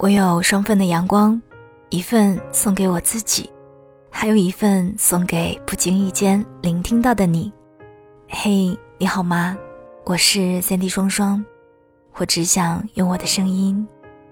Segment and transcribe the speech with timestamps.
[0.00, 1.42] 我有双份的阳光，
[1.88, 3.50] 一份送给我自己，
[4.12, 7.52] 还有一份送给不经意间聆听到的你。
[8.28, 9.58] 嘿，你好吗？
[10.04, 11.44] 我是三 D 双双，
[12.14, 13.84] 我只想用我的声音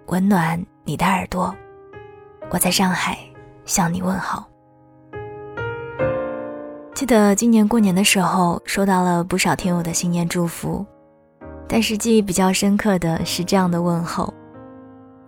[0.06, 1.52] 温暖你的耳朵。
[2.50, 3.18] 我在上海
[3.64, 4.48] 向你问好。
[6.94, 10.86] 记得今年过年的时候，收到了不少听友的新年祝福，
[11.66, 14.32] 但是记忆比较深刻的是这样的问候。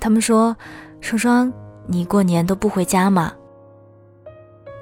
[0.00, 0.56] 他们说
[1.00, 1.52] ：“双双，
[1.86, 3.32] 你过年都不回家吗？”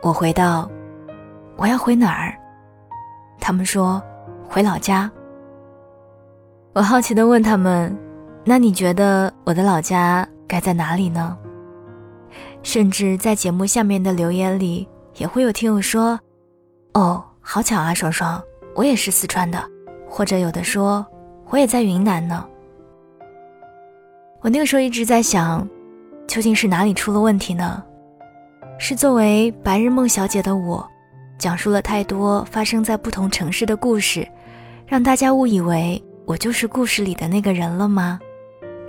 [0.03, 0.71] 我回道
[1.57, 2.35] ：“我要回哪儿？”
[3.41, 4.03] 他们说
[4.49, 5.11] ：“回老家。”
[6.75, 7.97] 我好奇的问他们
[8.45, 11.37] ：“那你觉得我的老家该在哪里呢？”
[12.63, 16.19] 甚至在节目下面的留言里，也会有听友说
[16.95, 18.43] ：“哦，好巧啊，双双，
[18.75, 19.63] 我也是四川的。”
[20.09, 21.07] 或者有的说
[21.51, 22.47] ：“我也在云南呢。”
[24.47, 25.69] 我那个时候一直在想，
[26.29, 27.83] 究竟是哪里出了问题呢？
[28.79, 30.89] 是作为白日梦小姐的我，
[31.37, 34.25] 讲述了太多发生在不同城市的故事，
[34.87, 38.21] 让大家误以为我就是故事里的那个人了吗？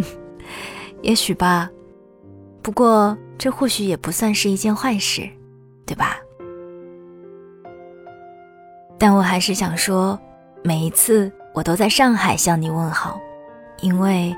[1.01, 1.67] 也许吧，
[2.61, 5.27] 不过这或许也不算是一件坏事，
[5.87, 6.17] 对吧？
[8.99, 10.19] 但我还是想说，
[10.63, 13.19] 每一次我都在上海向你问好，
[13.81, 14.31] 因为。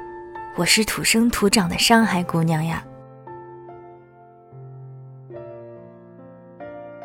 [0.59, 2.83] 我是土生土长的上海姑娘呀。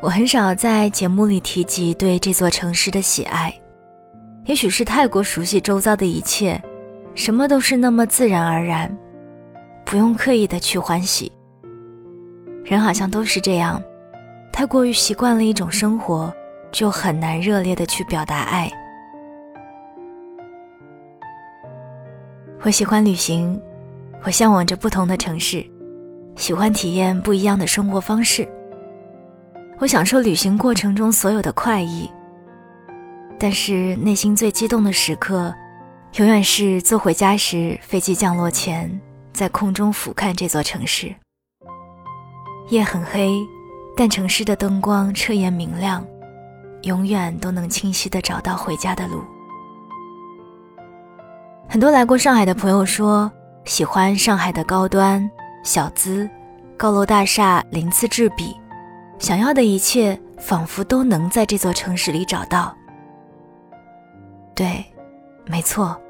[0.02, 3.54] 我很少在节目里提及对这座城市的喜爱，
[4.46, 6.60] 也许是太过熟悉周遭的一切，
[7.14, 8.92] 什么都是那么自然而然，
[9.84, 11.30] 不用刻意的去欢喜。
[12.64, 13.80] 人好像都是这样，
[14.52, 16.34] 太过于习惯了一种生活，
[16.72, 18.68] 就很难热烈的去表达爱。
[22.64, 23.60] 我喜欢旅行，
[24.22, 25.62] 我向往着不同的城市，
[26.34, 28.48] 喜欢体验不一样的生活方式。
[29.78, 32.10] 我享受旅行过程中所有的快意，
[33.38, 35.54] 但是内心最激动的时刻，
[36.16, 38.98] 永远是坐回家时，飞机降落前，
[39.34, 41.14] 在空中俯瞰这座城市。
[42.70, 43.36] 夜很黑，
[43.94, 46.02] 但城市的灯光彻夜明亮，
[46.84, 49.22] 永远都能清晰地找到回家的路。
[51.68, 53.30] 很多来过上海的朋友说，
[53.64, 55.28] 喜欢上海的高端、
[55.64, 56.28] 小资、
[56.76, 58.54] 高楼大厦鳞次栉比，
[59.18, 62.72] 想要的一切仿佛都能在这座城市里找到。
[64.54, 64.84] 对，
[65.46, 66.00] 没错，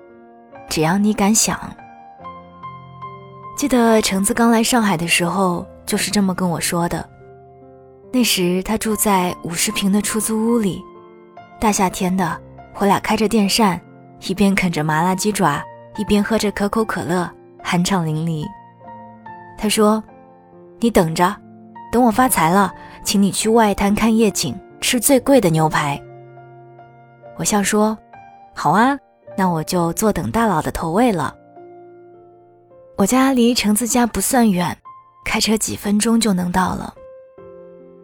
[0.69, 1.59] 只要你敢想。
[3.57, 7.09] 记得橙子刚来上海的时候，就是这么跟我说的。
[8.13, 10.83] 那时他住在五十平的出租屋里，
[11.59, 12.39] 大夏天的，
[12.75, 13.81] 我俩开着电扇。
[14.27, 15.63] 一边啃着麻辣鸡爪，
[15.97, 17.31] 一边喝着可口可乐，
[17.63, 18.47] 酣畅淋漓。
[19.59, 20.03] 他说
[20.81, 21.35] ：“你等着，
[21.93, 22.73] 等我发财了，
[23.05, 26.01] 请你去外滩看夜景，吃最贵的牛排。”
[27.37, 27.97] 我笑说
[28.55, 28.99] ：“好啊，
[29.37, 31.35] 那我就坐等大佬的投喂了。”
[32.97, 34.75] 我家离橙子家不算远，
[35.25, 36.95] 开车几分钟就能到了。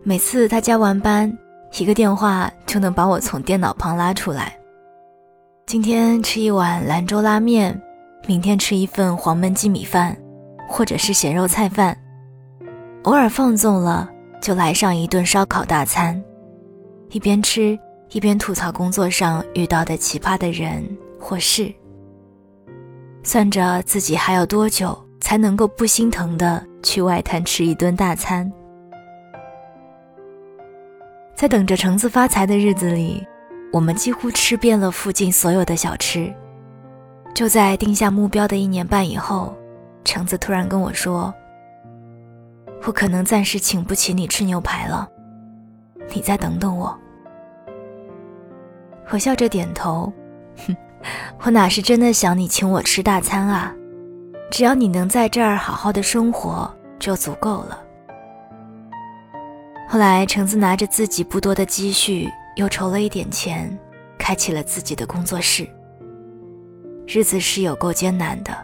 [0.02, 1.32] 每次他加完班，
[1.78, 4.59] 一个电话就能把我从电脑旁拉出来。
[5.70, 7.80] 今天吃一碗兰州拉面，
[8.26, 10.16] 明天吃一份黄焖鸡米饭，
[10.68, 11.96] 或者是咸肉菜饭。
[13.04, 14.10] 偶尔放纵了，
[14.42, 16.20] 就来上一顿烧烤大餐。
[17.10, 17.78] 一边吃
[18.10, 20.84] 一边吐槽工作上遇到的奇葩的人
[21.20, 21.72] 或事，
[23.22, 28.52] 算着自己还要多久才能够不心疼的去外滩吃一顿大餐。
[31.36, 33.24] 在等着橙子发财的日子里。
[33.72, 36.32] 我们几乎吃遍了附近所有的小吃。
[37.32, 39.54] 就在定下目标的一年半以后，
[40.04, 41.32] 橙子突然跟我说
[42.84, 45.08] ：“我可能暂时请不起你吃牛排了，
[46.12, 46.98] 你再等等我。”
[49.10, 50.12] 我笑着点头
[50.66, 50.76] ：“哼，
[51.44, 53.72] 我哪是真的想你请我吃大餐啊？
[54.50, 56.68] 只要你能在这儿好好的生活
[56.98, 57.80] 就足够了。”
[59.88, 62.28] 后来，橙子拿着自己不多的积蓄。
[62.60, 63.74] 又筹了一点钱，
[64.18, 65.66] 开启了自己的工作室。
[67.06, 68.54] 日子是有够艰难的，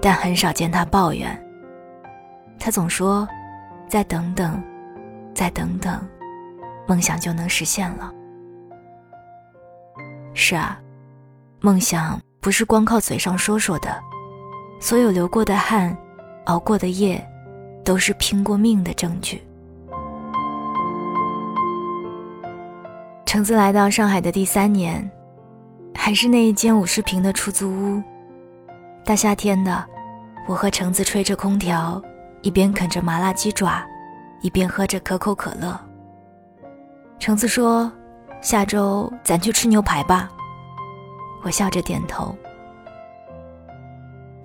[0.00, 1.40] 但很少见他抱怨。
[2.58, 3.26] 他总说
[3.88, 4.60] ：“再等等，
[5.32, 6.04] 再等等，
[6.88, 8.12] 梦想就能实现了。”
[10.34, 10.80] 是啊，
[11.60, 14.02] 梦想不是光靠嘴上说说的，
[14.80, 15.96] 所有流过的汗，
[16.46, 17.24] 熬过的夜，
[17.84, 19.40] 都是拼过命的证据。
[23.32, 25.10] 橙子来到上海的第三年，
[25.94, 28.02] 还是那一间五十平的出租屋。
[29.06, 29.82] 大夏天的，
[30.46, 31.98] 我和橙子吹着空调，
[32.42, 33.82] 一边啃着麻辣鸡爪，
[34.42, 35.80] 一边喝着可口可乐。
[37.18, 37.90] 橙子说
[38.42, 40.30] ：“下周咱去吃牛排吧。”
[41.42, 42.36] 我笑着点头。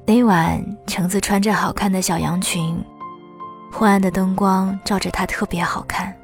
[0.06, 2.81] 那晚，橙子穿着好看的小洋裙，
[3.69, 6.18] 昏暗的灯光照着她特别好看。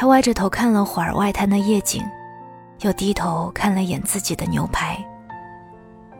[0.00, 2.02] 他歪着头看了会儿外滩的夜景，
[2.80, 4.96] 又低头看了眼自己的牛排。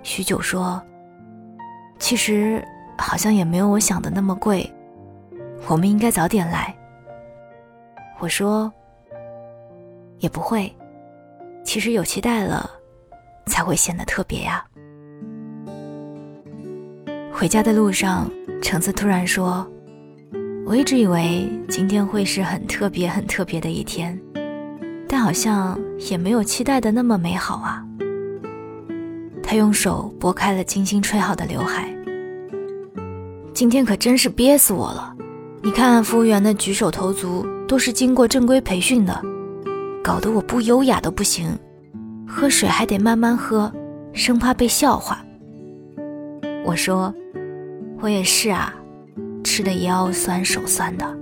[0.03, 0.83] 许久说
[1.99, 2.63] ：“其实
[2.99, 4.71] 好像也没有我想的那么贵，
[5.67, 6.77] 我们应该早点来。”
[8.21, 8.71] 我说
[10.21, 10.71] ：“也不会，
[11.65, 12.69] 其实有期待了，
[13.47, 14.63] 才会显得特别呀。”
[17.33, 18.31] 回家的路上，
[18.61, 19.67] 橙子突然说
[20.71, 24.17] ：“我一直以为今天会是很特别、很特别的一天，
[25.09, 25.77] 但好像
[26.09, 27.85] 也没有期待的那么美好啊。”
[29.43, 31.93] 他用手拨开了精心吹好的刘海。
[33.53, 35.13] 今天可真是憋死我了！
[35.61, 39.21] 你看，服务员的举手投足都是经过正规培训的，
[40.05, 41.49] 搞得我不优雅都不行，
[42.29, 43.73] 喝水还得慢慢喝，
[44.13, 45.21] 生怕被笑话。
[46.65, 47.13] 我说，
[48.01, 48.73] 我也是啊，
[49.43, 51.17] 吃的腰酸手酸的。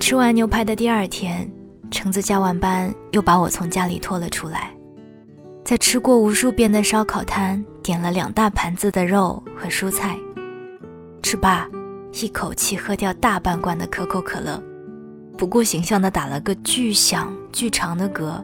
[0.00, 1.50] 吃完牛排的第二天，
[1.90, 4.70] 橙子加完班又把我从家里拖了出来。
[5.64, 10.16] 在吃过无数遍的烧烤摊，点了两大盘子的肉和蔬菜，
[11.22, 11.68] 吃罢，
[12.14, 14.62] 一口气喝掉大半罐的可口可乐，
[15.36, 18.42] 不顾形象的打了个巨响巨长的嗝。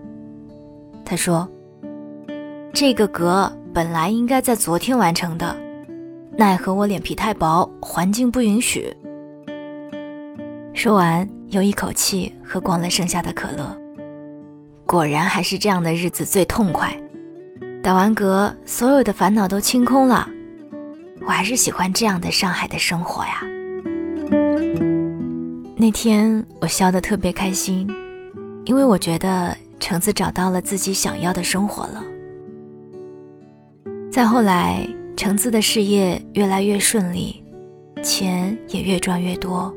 [1.03, 1.49] 他说
[2.75, 5.57] ：“这个嗝本来应该在昨天完成的，
[6.37, 8.93] 奈何我脸皮太薄，环境不允许。”
[10.75, 13.77] 说完，又一口气喝光了剩下的可乐。
[14.87, 16.95] 果然，还是这样的日子最痛快。
[17.83, 20.29] 打完嗝，所有的烦恼都清空了。
[21.27, 23.41] 我还是喜欢这样的上海的生活呀。
[25.77, 27.89] 那天我笑得特别开心，
[28.65, 32.05] 因为我觉得橙子找到了自己想要的生活了。
[34.11, 37.43] 再后来，橙子的事业越来越顺利，
[38.03, 39.73] 钱也越赚越多，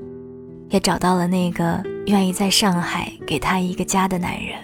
[0.69, 4.57] 也找到了那个愿意在上海给她一个家的男人。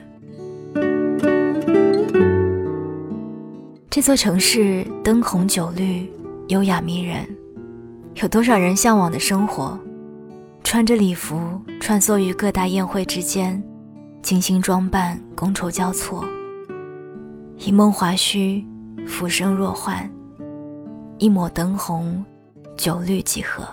[3.90, 6.12] 这座城市灯红酒绿，
[6.48, 7.24] 优雅迷人，
[8.16, 9.80] 有多少人向往的生活？
[10.64, 13.62] 穿着礼服穿梭于各大宴会之间，
[14.24, 16.26] 精心装扮，觥筹交错。
[17.60, 18.66] 一梦华胥，
[19.06, 20.10] 浮生若幻，
[21.24, 22.22] 一抹灯红，
[22.76, 23.66] 酒绿几何？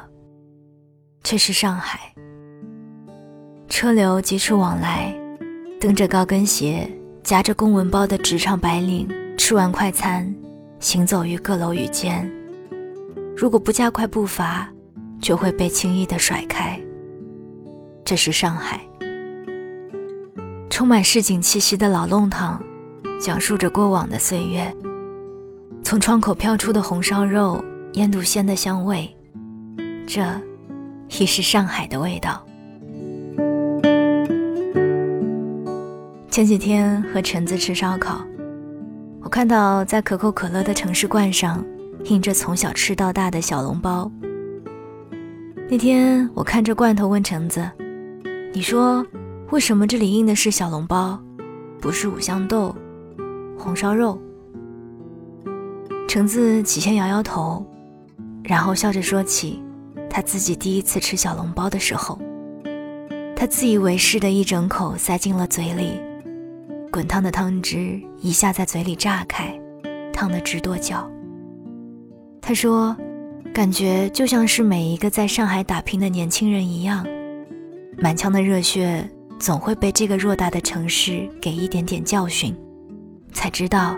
[1.21, 2.15] 这是上海，
[3.69, 5.13] 车流急促往来，
[5.81, 6.89] 蹬着高跟鞋，
[7.25, 9.09] 夹着公文包的职场白领。
[9.37, 10.33] 吃完快餐，
[10.79, 12.31] 行走于各楼宇间。
[13.37, 14.73] 如果不加快步伐，
[15.21, 16.81] 就会被轻易的甩开。
[18.05, 18.81] 这是上海，
[20.71, 22.63] 充满市井气息的老弄堂，
[23.21, 24.73] 讲述着过往的岁月。
[25.83, 27.63] 从窗口飘出的红烧肉、
[27.95, 29.13] 腌笃鲜的香味，
[30.07, 30.23] 这，
[31.19, 32.45] 亦是上海的味道。
[36.31, 38.21] 前几天和橙子吃烧烤。
[39.21, 41.65] 我看到在可口可乐的城市罐上
[42.05, 44.11] 印着从小吃到大的小笼包。
[45.69, 47.69] 那天我看着罐头问橙子
[48.55, 49.05] ：“你说
[49.51, 51.21] 为什么这里印的是小笼包，
[51.81, 52.75] 不是五香豆、
[53.59, 54.19] 红烧肉？”
[56.11, 57.65] 橙子起先摇摇头，
[58.43, 59.63] 然后笑着说起
[60.11, 62.19] 他自己第一次吃小笼包的时候，
[63.37, 66.01] 他自以为是的一整口塞进了嘴里。
[66.91, 69.57] 滚烫的汤汁一下在嘴里炸开，
[70.13, 71.09] 烫得直跺脚。
[72.41, 72.97] 他说
[73.55, 77.07] ：“感觉就像是每一个在上海打拼的年轻人一样，
[77.99, 82.53] 满腔的热血总会被这个偌大的城市给一点点教训，
[83.33, 83.97] 才知道，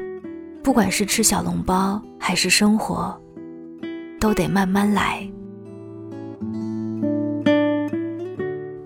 [0.62, 3.18] 不管是吃小笼包还是生活，
[4.20, 5.28] 都得慢慢来。”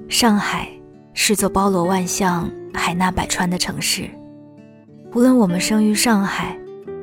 [0.09, 0.69] 上海
[1.15, 2.51] 是座包罗万象。
[2.79, 4.09] 海纳百川的城市，
[5.13, 6.57] 无论我们生于上海，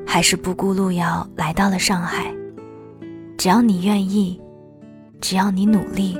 [0.06, 2.32] 还是不顾路遥来到了上海，
[3.36, 4.40] 只要你愿意，
[5.20, 6.16] 只要你努力，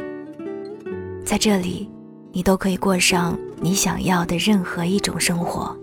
[1.25, 1.88] 在这里，
[2.30, 5.75] 你都可以过上你想要的任何一种生活。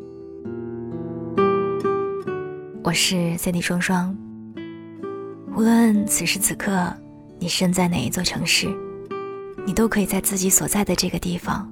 [2.83, 4.17] 我是 Cindy 双双，
[5.55, 6.91] 无论此时此刻
[7.37, 8.67] 你身在哪一座城市，
[9.67, 11.71] 你都可以在自己所在的这个地方。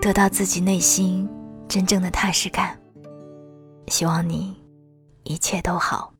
[0.00, 1.28] 得到自己内心
[1.68, 2.76] 真正的踏实感。
[3.88, 4.56] 希望你
[5.24, 6.11] 一切都好。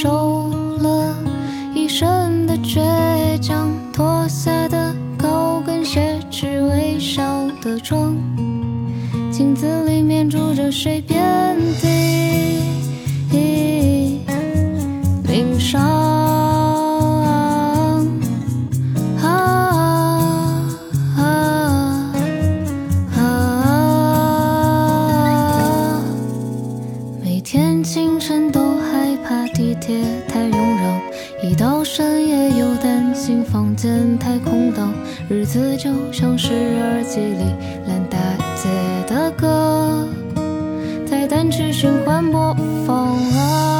[0.00, 1.14] 受，了
[1.74, 2.80] 一身的倔
[3.40, 8.16] 强，脱下的高跟鞋，只微笑的妆。
[9.30, 11.18] 镜子里面住着谁遍
[11.82, 11.91] 地
[33.82, 34.94] 间太空荡，
[35.28, 37.42] 日子就像是耳机里
[37.88, 38.16] 烂大
[38.54, 38.68] 街
[39.08, 40.06] 的歌，
[41.04, 42.54] 在单曲循环播
[42.86, 43.71] 放啊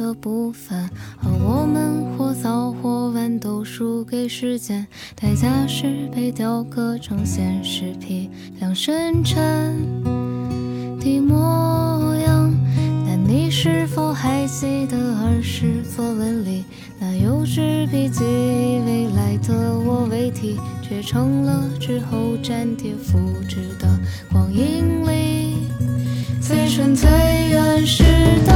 [0.00, 0.88] 的不凡，
[1.22, 9.44] 而我们或早或晚都输给时间，代价是被雕刻成现实批量生产
[10.98, 12.50] 的模样。
[13.06, 16.64] 但你是否还记得儿时作文里
[16.98, 18.24] 那幼稚笔记？
[18.24, 23.86] 未来的我为题，却成了之后粘贴复制的
[24.32, 25.56] 光阴里。
[26.40, 27.06] 最纯最
[27.50, 28.02] 原始
[28.46, 28.49] 的。